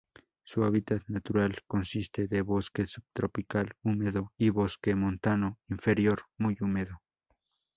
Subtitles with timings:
[0.45, 7.03] Su hábitat natural consiste de bosque subtropical húmedo y bosque montano inferior muy húmedo.